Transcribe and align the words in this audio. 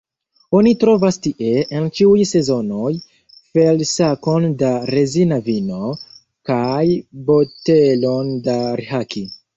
Oni 0.59 0.71
trovas 0.83 1.17
tie, 1.25 1.49
en 1.79 1.83
ĉiuj 1.99 2.23
sezonoj, 2.29 2.93
felsakon 3.57 4.49
da 4.63 4.71
rezina 4.95 5.39
vino, 5.51 5.93
kaj 6.51 6.83
botelon 7.29 8.33
da 8.49 8.61
rhaki. 8.83 9.25